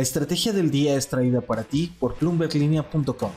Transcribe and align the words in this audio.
La 0.00 0.04
estrategia 0.04 0.54
del 0.54 0.70
día 0.70 0.96
es 0.96 1.08
traída 1.08 1.42
para 1.42 1.62
ti 1.62 1.92
por 1.98 2.18
bloomberglinea.com. 2.18 3.32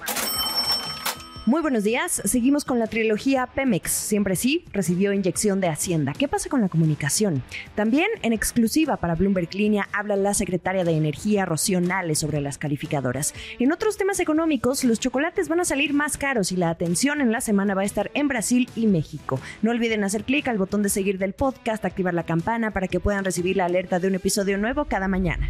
Muy 1.45 1.61
buenos 1.61 1.83
días. 1.83 2.21
Seguimos 2.23 2.63
con 2.63 2.79
la 2.79 2.87
trilogía 2.87 3.47
Pemex. 3.47 3.91
Siempre 3.91 4.37
sí, 4.37 4.63
recibió 4.71 5.11
inyección 5.11 5.59
de 5.59 5.67
Hacienda. 5.67 6.13
¿Qué 6.17 6.29
pasa 6.29 6.47
con 6.47 6.61
la 6.61 6.69
comunicación? 6.69 7.43
También 7.75 8.07
en 8.21 8.31
exclusiva 8.31 8.95
para 8.95 9.15
Bloomberg 9.15 9.53
Línea 9.53 9.89
habla 9.91 10.15
la 10.15 10.33
secretaria 10.33 10.85
de 10.85 10.93
Energía 10.93 11.43
Rocío 11.43 11.81
Nale 11.81 12.15
sobre 12.15 12.39
las 12.39 12.57
calificadoras. 12.57 13.33
En 13.59 13.73
otros 13.73 13.97
temas 13.97 14.21
económicos, 14.21 14.85
los 14.85 15.01
chocolates 15.01 15.49
van 15.49 15.59
a 15.59 15.65
salir 15.65 15.93
más 15.93 16.15
caros 16.15 16.53
y 16.53 16.55
la 16.55 16.69
atención 16.69 17.19
en 17.19 17.33
la 17.33 17.41
semana 17.41 17.75
va 17.75 17.81
a 17.81 17.85
estar 17.85 18.09
en 18.13 18.29
Brasil 18.29 18.69
y 18.77 18.87
México. 18.87 19.37
No 19.61 19.71
olviden 19.71 20.05
hacer 20.05 20.23
clic 20.23 20.47
al 20.47 20.57
botón 20.57 20.81
de 20.81 20.87
seguir 20.87 21.17
del 21.17 21.33
podcast, 21.33 21.83
activar 21.83 22.13
la 22.13 22.23
campana 22.23 22.71
para 22.71 22.87
que 22.87 23.01
puedan 23.01 23.25
recibir 23.25 23.57
la 23.57 23.65
alerta 23.65 23.99
de 23.99 24.07
un 24.07 24.15
episodio 24.15 24.57
nuevo 24.57 24.85
cada 24.85 25.09
mañana. 25.09 25.49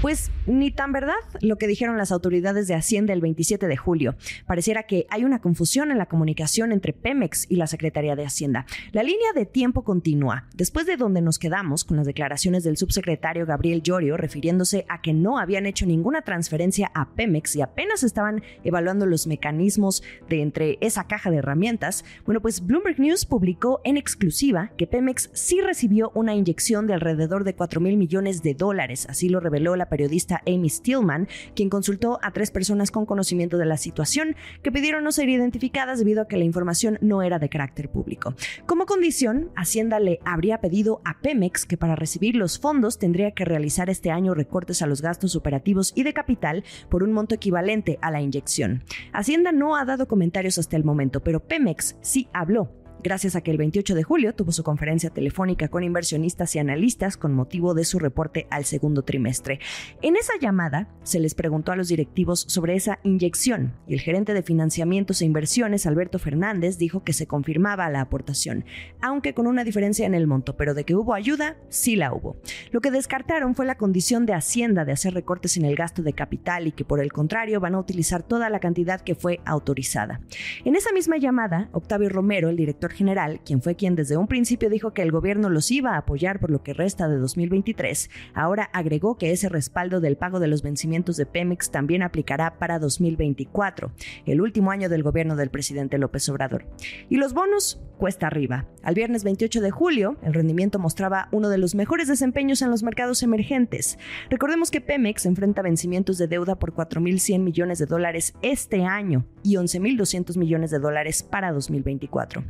Pues 0.00 0.30
ni 0.46 0.70
tan 0.70 0.92
verdad 0.92 1.16
lo 1.40 1.56
que 1.56 1.66
dijeron 1.66 1.98
las 1.98 2.12
autoridades 2.12 2.68
de 2.68 2.74
Hacienda 2.76 3.12
el 3.12 3.20
27 3.20 3.66
de 3.66 3.76
julio. 3.76 4.14
Pareciera 4.46 4.84
que 4.84 5.06
hay 5.10 5.24
una 5.24 5.40
confusión 5.40 5.90
en 5.90 5.98
la 5.98 6.06
comunicación 6.06 6.70
entre 6.70 6.92
Pemex 6.92 7.50
y 7.50 7.56
la 7.56 7.66
Secretaría 7.66 8.14
de 8.14 8.24
Hacienda. 8.24 8.64
La 8.92 9.02
línea 9.02 9.32
de 9.34 9.44
tiempo 9.44 9.82
continúa. 9.82 10.46
Después 10.54 10.86
de 10.86 10.96
donde 10.96 11.20
nos 11.20 11.40
quedamos 11.40 11.84
con 11.84 11.96
las 11.96 12.06
declaraciones 12.06 12.62
del 12.62 12.76
subsecretario 12.76 13.44
Gabriel 13.44 13.82
Llorio 13.82 14.16
refiriéndose 14.16 14.86
a 14.88 15.02
que 15.02 15.12
no 15.12 15.36
habían 15.36 15.66
hecho 15.66 15.84
ninguna 15.84 16.22
transferencia 16.22 16.92
a 16.94 17.10
Pemex 17.16 17.56
y 17.56 17.62
apenas 17.62 18.04
estaban 18.04 18.42
evaluando 18.62 19.04
los 19.04 19.26
mecanismos 19.26 20.04
de 20.28 20.42
entre 20.42 20.78
esa 20.80 21.08
caja 21.08 21.30
de 21.32 21.38
herramientas, 21.38 22.04
bueno, 22.24 22.40
pues 22.40 22.64
Bloomberg 22.64 23.00
News 23.00 23.26
publicó 23.26 23.80
en 23.82 23.96
exclusiva 23.96 24.70
que 24.76 24.86
Pemex 24.86 25.30
sí 25.32 25.60
recibió 25.60 26.12
una 26.14 26.36
inyección 26.36 26.86
de 26.86 26.94
alrededor 26.94 27.42
de 27.42 27.56
4 27.56 27.80
mil 27.80 27.96
millones 27.96 28.42
de 28.42 28.54
dólares. 28.54 29.06
Así 29.10 29.28
lo 29.28 29.40
reveló 29.40 29.74
la 29.74 29.87
periodista 29.88 30.42
Amy 30.46 30.68
Stillman, 30.68 31.28
quien 31.54 31.68
consultó 31.68 32.18
a 32.22 32.32
tres 32.32 32.50
personas 32.50 32.90
con 32.90 33.06
conocimiento 33.06 33.58
de 33.58 33.66
la 33.66 33.76
situación 33.76 34.36
que 34.62 34.72
pidieron 34.72 35.04
no 35.04 35.12
ser 35.12 35.28
identificadas 35.28 35.98
debido 35.98 36.22
a 36.22 36.28
que 36.28 36.36
la 36.36 36.44
información 36.44 36.98
no 37.00 37.22
era 37.22 37.38
de 37.38 37.48
carácter 37.48 37.90
público. 37.90 38.34
Como 38.66 38.86
condición, 38.86 39.50
Hacienda 39.56 40.00
le 40.00 40.20
habría 40.24 40.60
pedido 40.60 41.00
a 41.04 41.20
Pemex 41.20 41.66
que 41.66 41.76
para 41.76 41.96
recibir 41.96 42.36
los 42.36 42.58
fondos 42.58 42.98
tendría 42.98 43.32
que 43.32 43.44
realizar 43.44 43.90
este 43.90 44.10
año 44.10 44.34
recortes 44.34 44.82
a 44.82 44.86
los 44.86 45.02
gastos 45.02 45.36
operativos 45.36 45.92
y 45.94 46.02
de 46.02 46.12
capital 46.12 46.64
por 46.88 47.02
un 47.02 47.12
monto 47.12 47.34
equivalente 47.34 47.98
a 48.02 48.10
la 48.10 48.20
inyección. 48.20 48.84
Hacienda 49.12 49.52
no 49.52 49.76
ha 49.76 49.84
dado 49.84 50.08
comentarios 50.08 50.58
hasta 50.58 50.76
el 50.76 50.84
momento, 50.84 51.20
pero 51.20 51.40
Pemex 51.40 51.96
sí 52.00 52.28
habló 52.32 52.77
gracias 53.02 53.36
a 53.36 53.40
que 53.40 53.50
el 53.50 53.58
28 53.58 53.94
de 53.94 54.02
julio 54.02 54.34
tuvo 54.34 54.52
su 54.52 54.62
conferencia 54.62 55.10
telefónica 55.10 55.68
con 55.68 55.84
inversionistas 55.84 56.54
y 56.56 56.58
analistas 56.58 57.16
con 57.16 57.34
motivo 57.34 57.74
de 57.74 57.84
su 57.84 57.98
reporte 57.98 58.46
al 58.50 58.64
segundo 58.64 59.02
trimestre. 59.02 59.60
En 60.02 60.16
esa 60.16 60.32
llamada 60.40 60.88
se 61.02 61.20
les 61.20 61.34
preguntó 61.34 61.72
a 61.72 61.76
los 61.76 61.88
directivos 61.88 62.44
sobre 62.48 62.74
esa 62.74 62.98
inyección 63.02 63.74
y 63.86 63.94
el 63.94 64.00
gerente 64.00 64.34
de 64.34 64.42
financiamientos 64.42 65.22
e 65.22 65.26
inversiones, 65.26 65.86
Alberto 65.86 66.18
Fernández, 66.18 66.78
dijo 66.78 67.04
que 67.04 67.12
se 67.12 67.26
confirmaba 67.26 67.88
la 67.90 68.00
aportación, 68.00 68.64
aunque 69.00 69.34
con 69.34 69.46
una 69.46 69.64
diferencia 69.64 70.06
en 70.06 70.14
el 70.14 70.26
monto, 70.26 70.56
pero 70.56 70.74
de 70.74 70.84
que 70.84 70.94
hubo 70.94 71.14
ayuda, 71.14 71.56
sí 71.68 71.96
la 71.96 72.12
hubo. 72.12 72.36
Lo 72.70 72.80
que 72.80 72.90
descartaron 72.90 73.54
fue 73.54 73.66
la 73.66 73.76
condición 73.76 74.26
de 74.26 74.34
Hacienda 74.34 74.84
de 74.84 74.92
hacer 74.92 75.14
recortes 75.14 75.56
en 75.56 75.64
el 75.64 75.76
gasto 75.76 76.02
de 76.02 76.12
capital 76.12 76.66
y 76.66 76.72
que 76.72 76.84
por 76.84 77.00
el 77.00 77.12
contrario 77.12 77.60
van 77.60 77.74
a 77.74 77.80
utilizar 77.80 78.22
toda 78.22 78.50
la 78.50 78.60
cantidad 78.60 79.00
que 79.00 79.14
fue 79.14 79.40
autorizada. 79.44 80.20
En 80.64 80.76
esa 80.76 80.92
misma 80.92 81.16
llamada, 81.18 81.68
Octavio 81.72 82.08
Romero, 82.08 82.48
el 82.48 82.56
director 82.56 82.87
general, 82.90 83.40
quien 83.44 83.62
fue 83.62 83.76
quien 83.76 83.94
desde 83.94 84.16
un 84.16 84.26
principio 84.26 84.70
dijo 84.70 84.92
que 84.92 85.02
el 85.02 85.12
gobierno 85.12 85.48
los 85.48 85.70
iba 85.70 85.94
a 85.94 85.98
apoyar 85.98 86.40
por 86.40 86.50
lo 86.50 86.62
que 86.62 86.74
resta 86.74 87.08
de 87.08 87.18
2023, 87.18 88.10
ahora 88.34 88.70
agregó 88.72 89.18
que 89.18 89.30
ese 89.30 89.48
respaldo 89.48 90.00
del 90.00 90.16
pago 90.16 90.40
de 90.40 90.48
los 90.48 90.62
vencimientos 90.62 91.16
de 91.16 91.26
Pemex 91.26 91.70
también 91.70 92.02
aplicará 92.02 92.58
para 92.58 92.78
2024, 92.78 93.92
el 94.26 94.40
último 94.40 94.70
año 94.70 94.88
del 94.88 95.02
gobierno 95.02 95.36
del 95.36 95.50
presidente 95.50 95.98
López 95.98 96.28
Obrador. 96.28 96.66
Y 97.08 97.16
los 97.16 97.34
bonos, 97.34 97.80
cuesta 97.98 98.26
arriba. 98.28 98.66
Al 98.82 98.94
viernes 98.94 99.24
28 99.24 99.60
de 99.60 99.70
julio, 99.70 100.16
el 100.22 100.32
rendimiento 100.32 100.78
mostraba 100.78 101.28
uno 101.32 101.48
de 101.48 101.58
los 101.58 101.74
mejores 101.74 102.08
desempeños 102.08 102.62
en 102.62 102.70
los 102.70 102.82
mercados 102.82 103.22
emergentes. 103.22 103.98
Recordemos 104.30 104.70
que 104.70 104.80
Pemex 104.80 105.26
enfrenta 105.26 105.62
vencimientos 105.62 106.16
de 106.16 106.28
deuda 106.28 106.58
por 106.58 106.72
4.100 106.72 107.40
millones 107.40 107.78
de 107.78 107.86
dólares 107.86 108.34
este 108.42 108.84
año 108.84 109.26
y 109.42 109.54
11.200 109.56 110.36
millones 110.38 110.70
de 110.70 110.78
dólares 110.78 111.22
para 111.22 111.52
2024. 111.52 112.44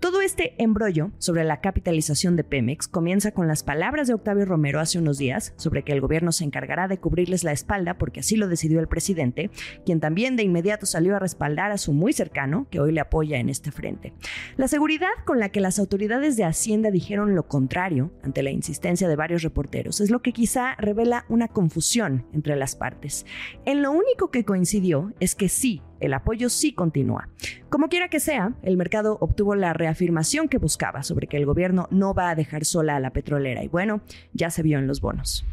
Todo 0.00 0.20
este 0.20 0.54
embrollo 0.62 1.10
sobre 1.18 1.44
la 1.44 1.60
capitalización 1.60 2.36
de 2.36 2.44
Pemex 2.44 2.88
comienza 2.88 3.32
con 3.32 3.48
las 3.48 3.62
palabras 3.62 4.08
de 4.08 4.14
Octavio 4.14 4.44
Romero 4.44 4.80
hace 4.80 4.98
unos 4.98 5.18
días 5.18 5.54
sobre 5.56 5.82
que 5.82 5.92
el 5.92 6.00
gobierno 6.00 6.32
se 6.32 6.44
encargará 6.44 6.88
de 6.88 6.98
cubrirles 6.98 7.44
la 7.44 7.52
espalda 7.52 7.98
porque 7.98 8.20
así 8.20 8.36
lo 8.36 8.48
decidió 8.48 8.80
el 8.80 8.88
presidente, 8.88 9.50
quien 9.84 10.00
también 10.00 10.36
de 10.36 10.42
inmediato 10.42 10.86
salió 10.86 11.16
a 11.16 11.18
respaldar 11.18 11.72
a 11.72 11.78
su 11.78 11.92
muy 11.92 12.12
cercano, 12.12 12.66
que 12.70 12.80
hoy 12.80 12.92
le 12.92 13.00
apoya 13.00 13.38
en 13.38 13.48
este 13.48 13.70
frente. 13.70 14.12
La 14.56 14.68
seguridad 14.68 15.10
con 15.24 15.38
la 15.38 15.50
que 15.50 15.60
las 15.60 15.78
autoridades 15.78 16.36
de 16.36 16.44
Hacienda 16.44 16.90
dijeron 16.90 17.34
lo 17.34 17.46
contrario 17.48 18.12
ante 18.22 18.42
la 18.42 18.50
insistencia 18.50 19.08
de 19.08 19.16
varios 19.16 19.42
reporteros 19.42 20.00
es 20.00 20.10
lo 20.10 20.22
que 20.22 20.32
quizá 20.32 20.74
revela 20.76 21.24
una 21.28 21.48
confusión 21.48 22.26
entre 22.32 22.56
las 22.56 22.76
partes. 22.76 23.26
En 23.64 23.82
lo 23.82 23.92
único 23.92 24.30
que 24.30 24.44
coincidió 24.44 25.12
es 25.20 25.34
que 25.34 25.48
sí, 25.48 25.82
el 26.02 26.14
apoyo 26.14 26.50
sí 26.50 26.72
continúa. 26.72 27.28
Como 27.70 27.88
quiera 27.88 28.08
que 28.08 28.20
sea, 28.20 28.52
el 28.62 28.76
mercado 28.76 29.16
obtuvo 29.20 29.54
la 29.54 29.72
reafirmación 29.72 30.48
que 30.48 30.58
buscaba 30.58 31.02
sobre 31.02 31.26
que 31.26 31.36
el 31.36 31.46
gobierno 31.46 31.88
no 31.90 32.12
va 32.12 32.30
a 32.30 32.34
dejar 32.34 32.64
sola 32.64 32.96
a 32.96 33.00
la 33.00 33.10
petrolera 33.10 33.64
y 33.64 33.68
bueno, 33.68 34.02
ya 34.32 34.50
se 34.50 34.62
vio 34.62 34.78
en 34.78 34.86
los 34.86 35.00
bonos. 35.00 35.44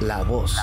La 0.00 0.22
voz. 0.22 0.56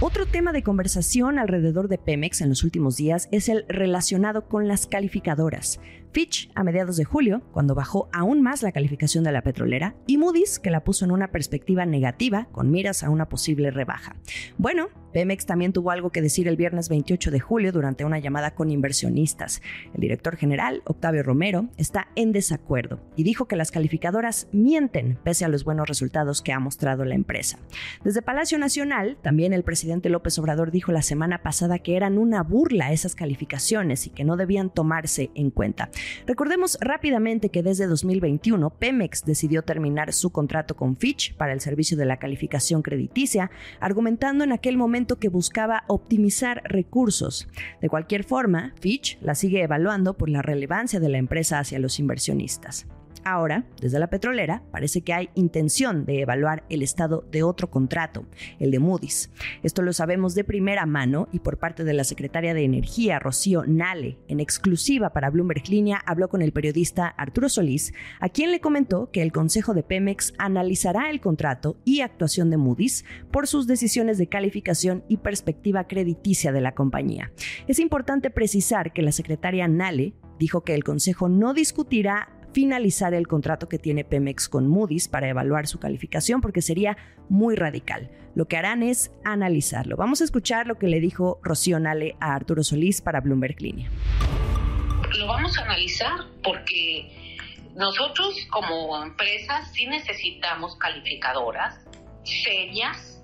Otro 0.00 0.26
tema 0.26 0.52
de 0.52 0.62
conversación 0.62 1.38
alrededor 1.38 1.88
de 1.88 1.98
Pemex 1.98 2.40
en 2.40 2.48
los 2.50 2.64
últimos 2.64 2.96
días 2.96 3.28
es 3.30 3.48
el 3.48 3.64
relacionado 3.68 4.48
con 4.48 4.68
las 4.68 4.86
calificadoras. 4.86 5.80
Fitch 6.14 6.48
a 6.54 6.62
mediados 6.62 6.96
de 6.96 7.04
julio, 7.04 7.42
cuando 7.50 7.74
bajó 7.74 8.08
aún 8.12 8.40
más 8.40 8.62
la 8.62 8.70
calificación 8.70 9.24
de 9.24 9.32
la 9.32 9.42
petrolera, 9.42 9.96
y 10.06 10.16
Moody's, 10.16 10.60
que 10.60 10.70
la 10.70 10.84
puso 10.84 11.04
en 11.04 11.10
una 11.10 11.32
perspectiva 11.32 11.84
negativa 11.86 12.46
con 12.52 12.70
miras 12.70 13.02
a 13.02 13.10
una 13.10 13.28
posible 13.28 13.72
rebaja. 13.72 14.14
Bueno, 14.56 14.90
Pemex 15.14 15.46
también 15.46 15.72
tuvo 15.72 15.92
algo 15.92 16.10
que 16.10 16.20
decir 16.20 16.48
el 16.48 16.56
viernes 16.56 16.88
28 16.88 17.30
de 17.30 17.38
julio 17.38 17.70
durante 17.70 18.04
una 18.04 18.18
llamada 18.18 18.54
con 18.54 18.70
inversionistas. 18.70 19.62
El 19.94 20.00
director 20.00 20.36
general, 20.36 20.82
Octavio 20.86 21.22
Romero, 21.22 21.68
está 21.76 22.08
en 22.16 22.32
desacuerdo 22.32 23.00
y 23.16 23.22
dijo 23.22 23.46
que 23.46 23.54
las 23.54 23.70
calificadoras 23.70 24.48
mienten 24.52 25.16
pese 25.22 25.44
a 25.44 25.48
los 25.48 25.64
buenos 25.64 25.88
resultados 25.88 26.42
que 26.42 26.52
ha 26.52 26.58
mostrado 26.58 27.04
la 27.04 27.14
empresa. 27.14 27.60
Desde 28.04 28.22
Palacio 28.22 28.58
Nacional, 28.58 29.16
también 29.22 29.52
el 29.52 29.62
presidente 29.62 30.08
López 30.08 30.36
Obrador 30.40 30.72
dijo 30.72 30.90
la 30.90 31.02
semana 31.02 31.42
pasada 31.42 31.78
que 31.78 31.96
eran 31.96 32.18
una 32.18 32.42
burla 32.42 32.92
esas 32.92 33.14
calificaciones 33.14 34.08
y 34.08 34.10
que 34.10 34.24
no 34.24 34.36
debían 34.36 34.68
tomarse 34.68 35.30
en 35.36 35.50
cuenta. 35.50 35.90
Recordemos 36.26 36.78
rápidamente 36.80 37.48
que 37.48 37.62
desde 37.62 37.86
2021 37.86 38.70
Pemex 38.70 39.24
decidió 39.24 39.62
terminar 39.62 40.12
su 40.12 40.30
contrato 40.30 40.76
con 40.76 40.96
Fitch 40.96 41.34
para 41.36 41.52
el 41.52 41.60
servicio 41.60 41.96
de 41.96 42.06
la 42.06 42.18
calificación 42.18 42.82
crediticia, 42.82 43.50
argumentando 43.80 44.44
en 44.44 44.52
aquel 44.52 44.76
momento 44.76 45.18
que 45.18 45.28
buscaba 45.28 45.84
optimizar 45.88 46.62
recursos. 46.64 47.48
De 47.80 47.88
cualquier 47.88 48.24
forma, 48.24 48.74
Fitch 48.80 49.18
la 49.20 49.34
sigue 49.34 49.62
evaluando 49.62 50.14
por 50.16 50.28
la 50.28 50.42
relevancia 50.42 51.00
de 51.00 51.08
la 51.08 51.18
empresa 51.18 51.58
hacia 51.58 51.78
los 51.78 51.98
inversionistas. 51.98 52.86
Ahora, 53.24 53.64
desde 53.80 53.98
la 53.98 54.10
petrolera, 54.10 54.62
parece 54.70 55.02
que 55.02 55.14
hay 55.14 55.30
intención 55.34 56.04
de 56.04 56.20
evaluar 56.20 56.64
el 56.68 56.82
estado 56.82 57.24
de 57.30 57.42
otro 57.42 57.70
contrato, 57.70 58.26
el 58.58 58.70
de 58.70 58.78
Moody's. 58.78 59.30
Esto 59.62 59.82
lo 59.82 59.92
sabemos 59.92 60.34
de 60.34 60.44
primera 60.44 60.84
mano 60.84 61.28
y 61.32 61.38
por 61.38 61.58
parte 61.58 61.84
de 61.84 61.94
la 61.94 62.04
secretaria 62.04 62.52
de 62.52 62.64
Energía, 62.64 63.18
Rocío 63.18 63.64
Nale, 63.66 64.18
en 64.28 64.40
exclusiva 64.40 65.12
para 65.14 65.30
Bloomberg 65.30 65.68
Línea, 65.68 66.02
habló 66.04 66.28
con 66.28 66.42
el 66.42 66.52
periodista 66.52 67.06
Arturo 67.08 67.48
Solís, 67.48 67.94
a 68.20 68.28
quien 68.28 68.50
le 68.50 68.60
comentó 68.60 69.10
que 69.10 69.22
el 69.22 69.32
Consejo 69.32 69.72
de 69.72 69.82
Pemex 69.82 70.34
analizará 70.38 71.10
el 71.10 71.20
contrato 71.20 71.76
y 71.84 72.00
actuación 72.00 72.50
de 72.50 72.58
Moody's 72.58 73.04
por 73.30 73.46
sus 73.46 73.66
decisiones 73.66 74.18
de 74.18 74.28
calificación 74.28 75.04
y 75.08 75.18
perspectiva 75.18 75.86
crediticia 75.86 76.52
de 76.52 76.60
la 76.60 76.74
compañía. 76.74 77.32
Es 77.68 77.78
importante 77.78 78.30
precisar 78.30 78.92
que 78.92 79.02
la 79.02 79.12
secretaria 79.12 79.66
Nale 79.68 80.14
dijo 80.38 80.62
que 80.62 80.74
el 80.74 80.84
Consejo 80.84 81.28
no 81.28 81.54
discutirá 81.54 82.33
finalizar 82.54 83.12
el 83.14 83.26
contrato 83.26 83.68
que 83.68 83.78
tiene 83.78 84.04
Pemex 84.04 84.48
con 84.48 84.68
Moody's 84.68 85.08
para 85.08 85.28
evaluar 85.28 85.66
su 85.66 85.80
calificación 85.80 86.40
porque 86.40 86.62
sería 86.62 86.96
muy 87.28 87.56
radical. 87.56 88.10
Lo 88.34 88.46
que 88.46 88.56
harán 88.56 88.82
es 88.82 89.10
analizarlo. 89.24 89.96
Vamos 89.96 90.20
a 90.20 90.24
escuchar 90.24 90.66
lo 90.66 90.78
que 90.78 90.86
le 90.86 91.00
dijo 91.00 91.40
Rocío 91.42 91.80
Nale 91.80 92.16
a 92.20 92.34
Arturo 92.34 92.62
Solís 92.62 93.02
para 93.02 93.20
Bloomberg 93.20 93.60
Línea. 93.60 93.90
Lo 95.18 95.26
vamos 95.26 95.58
a 95.58 95.62
analizar 95.62 96.12
porque 96.42 97.44
nosotros 97.74 98.36
como 98.50 99.02
empresas 99.02 99.72
sí 99.72 99.86
necesitamos 99.86 100.76
calificadoras 100.76 101.80
serias, 102.24 103.22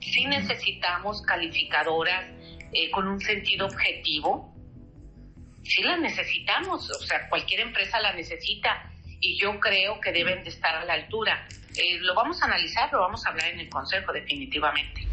sí 0.00 0.24
necesitamos 0.26 1.22
calificadoras 1.22 2.24
eh, 2.72 2.90
con 2.90 3.08
un 3.08 3.20
sentido 3.20 3.66
objetivo, 3.66 4.54
sí 5.62 5.82
la 5.82 5.96
necesitamos, 5.96 6.90
o 6.90 7.02
sea, 7.02 7.28
cualquier 7.28 7.60
empresa 7.60 8.00
la 8.00 8.12
necesita 8.12 8.90
y 9.20 9.38
yo 9.38 9.58
creo 9.60 10.00
que 10.00 10.12
deben 10.12 10.42
de 10.42 10.50
estar 10.50 10.74
a 10.74 10.84
la 10.84 10.94
altura. 10.94 11.46
Eh, 11.76 11.98
lo 12.00 12.14
vamos 12.14 12.42
a 12.42 12.46
analizar, 12.46 12.92
lo 12.92 13.00
vamos 13.00 13.24
a 13.26 13.30
hablar 13.30 13.48
en 13.48 13.60
el 13.60 13.68
Consejo 13.68 14.12
definitivamente. 14.12 15.06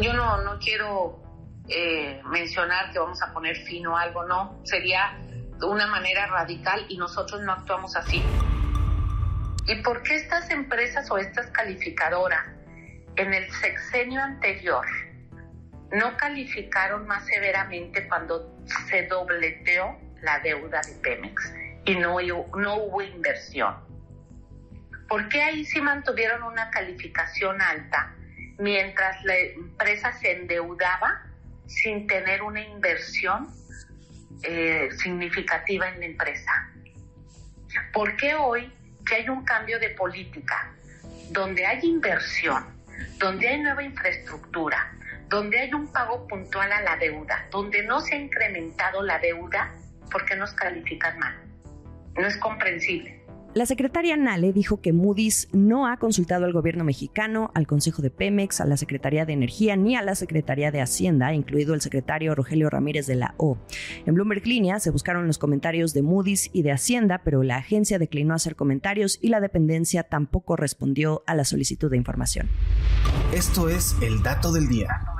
Yo 0.00 0.14
no, 0.14 0.42
no 0.42 0.58
quiero 0.58 1.20
eh, 1.68 2.20
mencionar 2.24 2.92
que 2.92 2.98
vamos 2.98 3.20
a 3.22 3.32
poner 3.32 3.56
fino 3.56 3.96
a 3.96 4.02
algo, 4.02 4.24
no, 4.24 4.60
sería 4.64 5.18
una 5.60 5.86
manera 5.86 6.26
radical 6.26 6.86
y 6.88 6.96
nosotros 6.96 7.40
no 7.42 7.52
actuamos 7.52 7.94
así. 7.96 8.22
¿Y 9.66 9.76
por 9.82 10.02
qué 10.02 10.16
estas 10.16 10.50
empresas 10.50 11.10
o 11.10 11.18
estas 11.18 11.46
calificadoras 11.48 12.44
en 13.16 13.34
el 13.34 13.50
sexenio 13.52 14.20
anterior 14.22 14.86
no 15.92 16.16
calificaron 16.16 17.06
más 17.06 17.26
severamente 17.26 18.08
cuando 18.08 18.58
se 18.88 19.06
dobleteó 19.06 19.98
la 20.22 20.38
deuda 20.40 20.80
de 20.80 20.94
Pemex 21.02 21.52
y 21.84 21.96
no, 21.96 22.16
no 22.56 22.76
hubo 22.76 23.02
inversión? 23.02 23.74
¿Por 25.08 25.28
qué 25.28 25.42
ahí 25.42 25.64
sí 25.64 25.80
mantuvieron 25.80 26.42
una 26.42 26.70
calificación 26.70 27.60
alta 27.60 28.14
mientras 28.58 29.22
la 29.24 29.36
empresa 29.36 30.12
se 30.18 30.32
endeudaba 30.32 31.22
sin 31.66 32.06
tener 32.06 32.42
una 32.42 32.62
inversión 32.62 33.48
eh, 34.42 34.88
significativa 34.96 35.88
en 35.88 36.00
la 36.00 36.06
empresa? 36.06 36.70
¿Por 37.92 38.16
qué 38.16 38.34
hoy 38.34 38.72
que 39.06 39.16
hay 39.16 39.28
un 39.28 39.44
cambio 39.44 39.78
de 39.78 39.90
política 39.90 40.72
donde 41.30 41.66
hay 41.66 41.80
inversión, 41.82 42.64
donde 43.18 43.48
hay 43.48 43.60
nueva 43.60 43.82
infraestructura, 43.82 44.94
donde 45.32 45.58
hay 45.58 45.72
un 45.72 45.86
pago 45.88 46.28
puntual 46.28 46.70
a 46.70 46.82
la 46.82 46.96
deuda, 46.98 47.48
donde 47.50 47.82
no 47.84 48.00
se 48.00 48.14
ha 48.14 48.18
incrementado 48.18 49.02
la 49.02 49.18
deuda, 49.18 49.74
¿por 50.10 50.26
qué 50.26 50.36
nos 50.36 50.52
califican 50.52 51.18
mal? 51.18 51.34
No 52.14 52.26
es 52.26 52.36
comprensible. 52.36 53.22
La 53.54 53.66
secretaria 53.66 54.16
Nale 54.16 54.52
dijo 54.52 54.80
que 54.80 54.94
Moody's 54.94 55.48
no 55.52 55.86
ha 55.86 55.98
consultado 55.98 56.46
al 56.46 56.54
gobierno 56.54 56.84
mexicano, 56.84 57.50
al 57.54 57.66
Consejo 57.66 58.00
de 58.00 58.10
Pemex, 58.10 58.62
a 58.62 58.66
la 58.66 58.78
Secretaría 58.78 59.26
de 59.26 59.34
Energía 59.34 59.76
ni 59.76 59.94
a 59.94 60.00
la 60.00 60.14
Secretaría 60.14 60.70
de 60.70 60.80
Hacienda, 60.80 61.34
incluido 61.34 61.74
el 61.74 61.82
secretario 61.82 62.34
Rogelio 62.34 62.70
Ramírez 62.70 63.06
de 63.06 63.16
la 63.16 63.34
O. 63.36 63.58
En 64.06 64.14
Bloomberg 64.14 64.46
Línea 64.46 64.80
se 64.80 64.90
buscaron 64.90 65.26
los 65.26 65.36
comentarios 65.36 65.92
de 65.92 66.00
Moody's 66.00 66.48
y 66.54 66.62
de 66.62 66.72
Hacienda, 66.72 67.20
pero 67.24 67.42
la 67.42 67.56
agencia 67.56 67.98
declinó 67.98 68.34
hacer 68.34 68.56
comentarios 68.56 69.18
y 69.20 69.28
la 69.28 69.40
dependencia 69.40 70.02
tampoco 70.02 70.56
respondió 70.56 71.22
a 71.26 71.34
la 71.34 71.44
solicitud 71.44 71.90
de 71.90 71.98
información. 71.98 72.48
Esto 73.34 73.68
es 73.68 73.96
el 74.00 74.22
dato 74.22 74.50
del 74.52 74.66
día. 74.68 75.11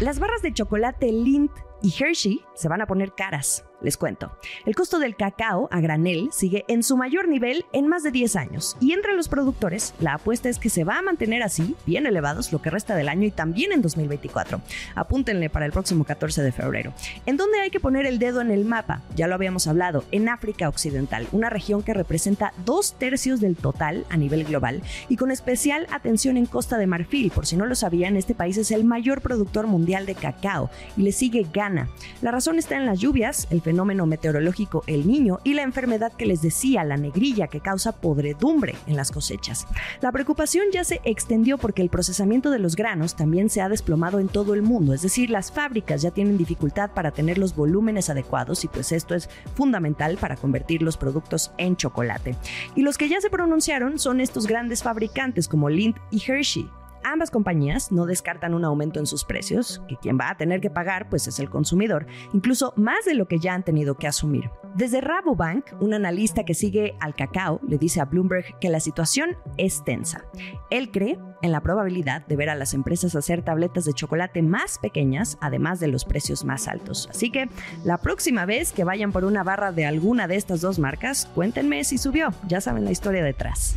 Las 0.00 0.18
barras 0.18 0.40
de 0.40 0.54
chocolate 0.54 1.12
Lindt 1.12 1.52
y 1.82 1.92
Hershey 1.92 2.40
se 2.54 2.68
van 2.70 2.80
a 2.80 2.86
poner 2.86 3.14
caras. 3.14 3.69
Les 3.80 3.96
cuento. 3.96 4.30
El 4.66 4.74
costo 4.74 4.98
del 4.98 5.16
cacao 5.16 5.68
a 5.70 5.80
granel 5.80 6.28
sigue 6.32 6.64
en 6.68 6.82
su 6.82 6.96
mayor 6.96 7.28
nivel 7.28 7.64
en 7.72 7.88
más 7.88 8.02
de 8.02 8.10
10 8.10 8.36
años 8.36 8.76
y 8.80 8.92
entre 8.92 9.14
los 9.14 9.28
productores 9.28 9.94
la 10.00 10.14
apuesta 10.14 10.48
es 10.48 10.58
que 10.58 10.70
se 10.70 10.84
va 10.84 10.98
a 10.98 11.02
mantener 11.02 11.42
así, 11.42 11.76
bien 11.86 12.06
elevados 12.06 12.52
lo 12.52 12.60
que 12.60 12.70
resta 12.70 12.94
del 12.94 13.08
año 13.08 13.26
y 13.26 13.30
también 13.30 13.72
en 13.72 13.82
2024. 13.82 14.60
Apúntenle 14.94 15.50
para 15.50 15.66
el 15.66 15.72
próximo 15.72 16.04
14 16.04 16.42
de 16.42 16.52
febrero. 16.52 16.92
¿En 17.26 17.36
dónde 17.36 17.60
hay 17.60 17.70
que 17.70 17.80
poner 17.80 18.06
el 18.06 18.18
dedo 18.18 18.40
en 18.40 18.50
el 18.50 18.64
mapa? 18.64 19.02
Ya 19.16 19.28
lo 19.28 19.34
habíamos 19.34 19.66
hablado, 19.66 20.04
en 20.10 20.28
África 20.28 20.68
Occidental, 20.68 21.26
una 21.32 21.50
región 21.50 21.82
que 21.82 21.94
representa 21.94 22.52
dos 22.64 22.94
tercios 22.94 23.40
del 23.40 23.56
total 23.56 24.04
a 24.10 24.16
nivel 24.16 24.44
global 24.44 24.82
y 25.08 25.16
con 25.16 25.30
especial 25.30 25.86
atención 25.90 26.36
en 26.36 26.46
Costa 26.46 26.78
de 26.78 26.86
Marfil. 26.86 27.30
Por 27.30 27.46
si 27.46 27.56
no 27.56 27.66
lo 27.66 27.74
sabían, 27.74 28.16
este 28.16 28.34
país 28.34 28.56
es 28.56 28.70
el 28.70 28.84
mayor 28.84 29.20
productor 29.20 29.66
mundial 29.66 30.06
de 30.06 30.14
cacao 30.14 30.70
y 30.96 31.02
le 31.02 31.12
sigue 31.12 31.46
Ghana. 31.52 31.88
La 32.22 32.30
razón 32.30 32.58
está 32.58 32.76
en 32.76 32.86
las 32.86 32.98
lluvias, 32.98 33.46
el 33.50 33.60
fenómeno 33.70 34.04
meteorológico 34.04 34.82
El 34.88 35.06
Niño 35.06 35.38
y 35.44 35.54
la 35.54 35.62
enfermedad 35.62 36.12
que 36.12 36.26
les 36.26 36.42
decía, 36.42 36.82
la 36.82 36.96
negrilla, 36.96 37.46
que 37.46 37.60
causa 37.60 37.92
podredumbre 37.92 38.74
en 38.88 38.96
las 38.96 39.12
cosechas. 39.12 39.68
La 40.00 40.10
preocupación 40.10 40.64
ya 40.72 40.82
se 40.82 41.00
extendió 41.04 41.56
porque 41.56 41.80
el 41.80 41.88
procesamiento 41.88 42.50
de 42.50 42.58
los 42.58 42.74
granos 42.74 43.14
también 43.14 43.48
se 43.48 43.60
ha 43.60 43.68
desplomado 43.68 44.18
en 44.18 44.26
todo 44.26 44.54
el 44.54 44.62
mundo, 44.62 44.92
es 44.92 45.02
decir, 45.02 45.30
las 45.30 45.52
fábricas 45.52 46.02
ya 46.02 46.10
tienen 46.10 46.36
dificultad 46.36 46.90
para 46.90 47.12
tener 47.12 47.38
los 47.38 47.54
volúmenes 47.54 48.10
adecuados 48.10 48.64
y 48.64 48.68
pues 48.68 48.90
esto 48.90 49.14
es 49.14 49.30
fundamental 49.54 50.16
para 50.16 50.34
convertir 50.34 50.82
los 50.82 50.96
productos 50.96 51.52
en 51.56 51.76
chocolate. 51.76 52.34
Y 52.74 52.82
los 52.82 52.98
que 52.98 53.08
ya 53.08 53.20
se 53.20 53.30
pronunciaron 53.30 54.00
son 54.00 54.20
estos 54.20 54.48
grandes 54.48 54.82
fabricantes 54.82 55.46
como 55.46 55.70
Lindt 55.70 55.98
y 56.10 56.20
Hershey, 56.20 56.68
Ambas 57.04 57.30
compañías 57.30 57.92
no 57.92 58.06
descartan 58.06 58.54
un 58.54 58.64
aumento 58.64 59.00
en 59.00 59.06
sus 59.06 59.24
precios, 59.24 59.82
que 59.88 59.96
quien 59.96 60.18
va 60.18 60.30
a 60.30 60.36
tener 60.36 60.60
que 60.60 60.70
pagar 60.70 61.08
pues 61.08 61.26
es 61.26 61.38
el 61.38 61.50
consumidor, 61.50 62.06
incluso 62.32 62.72
más 62.76 63.04
de 63.04 63.14
lo 63.14 63.26
que 63.26 63.38
ya 63.38 63.54
han 63.54 63.64
tenido 63.64 63.96
que 63.96 64.06
asumir. 64.06 64.50
Desde 64.74 65.00
Rabobank, 65.00 65.64
un 65.80 65.94
analista 65.94 66.44
que 66.44 66.54
sigue 66.54 66.94
al 67.00 67.14
cacao 67.14 67.60
le 67.66 67.78
dice 67.78 68.00
a 68.00 68.04
Bloomberg 68.04 68.58
que 68.60 68.68
la 68.68 68.78
situación 68.78 69.36
es 69.56 69.82
tensa. 69.84 70.24
Él 70.70 70.90
cree 70.90 71.18
en 71.42 71.52
la 71.52 71.60
probabilidad 71.60 72.24
de 72.26 72.36
ver 72.36 72.50
a 72.50 72.54
las 72.54 72.74
empresas 72.74 73.16
hacer 73.16 73.42
tabletas 73.42 73.84
de 73.84 73.94
chocolate 73.94 74.42
más 74.42 74.78
pequeñas, 74.78 75.38
además 75.40 75.80
de 75.80 75.88
los 75.88 76.04
precios 76.04 76.44
más 76.44 76.68
altos. 76.68 77.08
Así 77.10 77.30
que 77.30 77.48
la 77.84 77.98
próxima 77.98 78.44
vez 78.44 78.72
que 78.72 78.84
vayan 78.84 79.10
por 79.10 79.24
una 79.24 79.42
barra 79.42 79.72
de 79.72 79.86
alguna 79.86 80.28
de 80.28 80.36
estas 80.36 80.60
dos 80.60 80.78
marcas, 80.78 81.28
cuéntenme 81.34 81.82
si 81.84 81.98
subió. 81.98 82.32
Ya 82.46 82.60
saben 82.60 82.84
la 82.84 82.92
historia 82.92 83.24
detrás. 83.24 83.76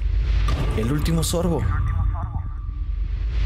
El 0.78 0.92
último 0.92 1.24
sorbo. 1.24 1.62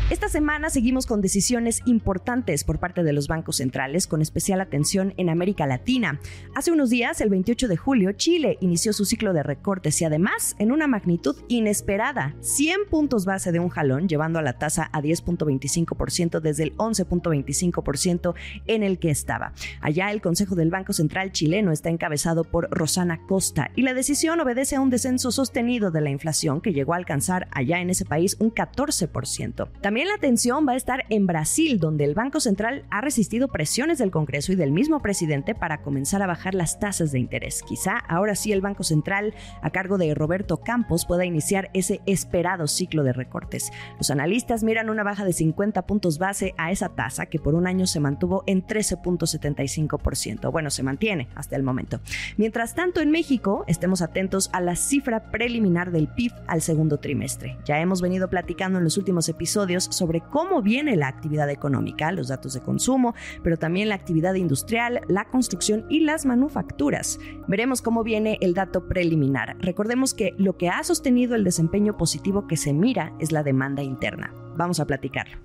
Esta 0.10 0.30
semana 0.30 0.70
seguimos 0.70 1.06
con 1.06 1.20
decisiones 1.20 1.82
importantes 1.84 2.64
por 2.64 2.80
parte 2.80 3.04
de 3.04 3.12
los 3.12 3.28
bancos 3.28 3.58
centrales, 3.58 4.08
con 4.08 4.22
especial 4.22 4.62
atención 4.62 5.14
en 5.18 5.28
América 5.28 5.68
Latina. 5.68 6.22
Hace 6.56 6.72
unos 6.72 6.90
días, 6.90 7.20
el 7.20 7.28
28 7.28 7.68
de 7.68 7.76
julio, 7.76 8.14
Chile 8.14 8.58
inició 8.62 8.94
su 8.94 9.04
ciclo 9.04 9.34
de 9.34 9.44
recortes 9.44 10.00
y 10.00 10.06
además 10.06 10.56
en 10.60 10.72
una 10.72 10.88
magnitud 10.88 11.36
inesperada, 11.50 12.36
100 12.40 12.86
puntos 12.90 13.26
base 13.26 13.52
de 13.52 13.60
un 13.60 13.68
jalón, 13.68 14.08
llevando 14.08 14.40
a 14.40 14.42
la 14.42 14.54
tasa 14.54 14.90
a 14.94 15.02
10.25% 15.02 16.40
desde 16.40 16.64
el 16.64 16.78
11.25% 16.78 18.34
en 18.66 18.84
el 18.84 19.00
que 19.00 19.10
estaba. 19.10 19.52
Allá 19.82 20.14
el 20.14 20.22
Consejo 20.22 20.56
del 20.56 20.70
Banco 20.70 20.94
Central 20.94 21.34
chileno 21.34 21.74
está 21.74 21.90
encabezado 21.90 22.46
por 22.46 22.70
Rosana 22.72 23.20
Costa 23.28 23.72
y 23.76 23.82
la 23.82 23.94
decisión 23.94 24.40
obedece 24.40 24.78
a 24.78 24.80
un 24.80 24.90
descenso 24.90 25.34
sostenido 25.34 25.92
de 25.92 26.00
la 26.00 26.12
inflación 26.12 26.62
que 26.62 26.72
llegó 26.72 26.94
a 26.94 26.98
alcanzar 26.98 27.50
allá 27.52 27.82
en 27.82 27.90
ese 27.90 28.06
país 28.06 28.38
un 28.40 28.54
14%. 28.54 29.70
También 29.82 29.97
la 30.06 30.16
atención 30.16 30.68
va 30.68 30.74
a 30.74 30.76
estar 30.76 31.06
en 31.10 31.28
Brasil, 31.28 31.80
donde 31.80 32.04
el 32.04 32.14
Banco 32.14 32.40
Central 32.40 32.86
ha 32.90 33.02
resistido 33.02 33.48
presiones 33.48 33.98
del 33.98 34.12
Congreso 34.12 34.52
y 34.52 34.56
del 34.56 34.72
mismo 34.72 35.00
presidente 35.00 35.56
para 35.56 35.82
comenzar 35.82 36.22
a 36.22 36.28
bajar 36.28 36.56
las 36.56 36.80
tasas 36.80 37.12
de 37.12 37.20
interés. 37.20 37.64
Quizá 37.64 37.98
ahora 37.98 38.36
sí 38.36 38.52
el 38.52 38.62
Banco 38.62 38.84
Central, 38.84 39.34
a 39.62 39.70
cargo 39.70 39.98
de 39.98 40.14
Roberto 40.14 40.58
Campos, 40.58 41.06
pueda 41.06 41.26
iniciar 41.26 41.70
ese 41.74 42.02
esperado 42.06 42.68
ciclo 42.68 43.04
de 43.04 43.14
recortes. 43.14 43.72
Los 43.98 44.12
analistas 44.12 44.64
miran 44.64 44.90
una 44.90 45.04
baja 45.04 45.26
de 45.26 45.34
50 45.34 45.86
puntos 45.88 46.18
base 46.18 46.54
a 46.58 46.72
esa 46.72 46.90
tasa 46.90 47.28
que 47.28 47.40
por 47.40 47.56
un 47.56 47.66
año 47.66 47.88
se 47.88 48.00
mantuvo 48.00 48.44
en 48.46 48.66
13.75%. 48.66 50.52
Bueno, 50.52 50.70
se 50.70 50.84
mantiene 50.84 51.30
hasta 51.36 51.56
el 51.56 51.64
momento. 51.64 52.00
Mientras 52.38 52.76
tanto, 52.76 53.02
en 53.02 53.12
México, 53.12 53.64
estemos 53.68 54.02
atentos 54.02 54.50
a 54.54 54.62
la 54.62 54.76
cifra 54.76 55.32
preliminar 55.32 55.92
del 55.92 56.08
PIB 56.08 56.34
al 56.48 56.62
segundo 56.62 56.98
trimestre. 57.00 57.58
Ya 57.66 57.80
hemos 57.80 58.02
venido 58.02 58.30
platicando 58.30 58.78
en 58.78 58.84
los 58.84 58.98
últimos 58.98 59.30
episodios 59.30 59.87
sobre 59.90 60.22
cómo 60.22 60.62
viene 60.62 60.96
la 60.96 61.08
actividad 61.08 61.50
económica, 61.50 62.12
los 62.12 62.28
datos 62.28 62.54
de 62.54 62.62
consumo, 62.62 63.16
pero 63.44 63.58
también 63.58 63.90
la 63.90 63.96
actividad 63.96 64.36
industrial, 64.36 65.02
la 65.08 65.26
construcción 65.26 65.86
y 65.90 66.02
las 66.02 66.26
manufacturas. 66.26 67.20
Veremos 67.48 67.82
cómo 67.82 68.04
viene 68.04 68.38
el 68.42 68.54
dato 68.54 68.88
preliminar. 68.88 69.56
Recordemos 69.60 70.14
que 70.14 70.34
lo 70.38 70.58
que 70.58 70.70
ha 70.70 70.84
sostenido 70.84 71.36
el 71.36 71.44
desempeño 71.44 71.98
positivo 71.98 72.48
que 72.48 72.58
se 72.58 72.74
mira 72.74 73.14
es 73.20 73.32
la 73.32 73.44
demanda 73.44 73.84
interna. 73.84 74.34
Vamos 74.56 74.80
a 74.80 74.86
platicarlo. 74.86 75.38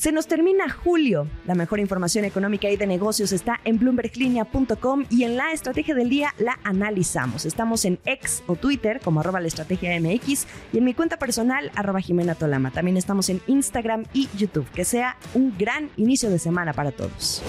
Se 0.00 0.12
nos 0.12 0.26
termina 0.26 0.70
julio. 0.70 1.28
La 1.44 1.54
mejor 1.54 1.78
información 1.78 2.24
económica 2.24 2.70
y 2.70 2.78
de 2.78 2.86
negocios 2.86 3.32
está 3.32 3.60
en 3.66 3.78
bloomberglinea.com 3.78 5.04
y 5.10 5.24
en 5.24 5.36
la 5.36 5.52
estrategia 5.52 5.94
del 5.94 6.08
día 6.08 6.34
la 6.38 6.58
analizamos. 6.64 7.44
Estamos 7.44 7.84
en 7.84 7.98
X 8.06 8.42
o 8.46 8.56
Twitter 8.56 9.02
como 9.04 9.20
arroba 9.20 9.40
la 9.40 9.48
estrategia 9.48 10.00
MX 10.00 10.46
y 10.72 10.78
en 10.78 10.84
mi 10.84 10.94
cuenta 10.94 11.18
personal 11.18 11.70
arroba 11.76 12.00
Jimena 12.00 12.34
Tolama. 12.34 12.70
También 12.70 12.96
estamos 12.96 13.28
en 13.28 13.42
Instagram 13.46 14.06
y 14.14 14.30
YouTube. 14.38 14.66
Que 14.70 14.86
sea 14.86 15.18
un 15.34 15.54
gran 15.58 15.90
inicio 15.98 16.30
de 16.30 16.38
semana 16.38 16.72
para 16.72 16.92
todos. 16.92 17.42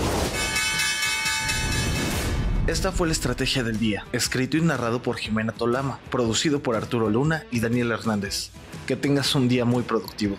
Esta 2.68 2.92
fue 2.92 3.08
la 3.08 3.14
estrategia 3.14 3.64
del 3.64 3.80
día, 3.80 4.06
escrito 4.12 4.58
y 4.58 4.62
narrado 4.62 5.02
por 5.02 5.16
Jimena 5.16 5.54
Tolama, 5.54 6.02
producido 6.10 6.62
por 6.62 6.76
Arturo 6.76 7.10
Luna 7.10 7.46
y 7.50 7.62
Daniel 7.62 7.92
Hernández. 7.92 8.50
Que 8.88 8.98
tengas 8.98 9.36
un 9.36 9.48
día 9.48 9.64
muy 9.64 9.84
productivo. 9.84 10.36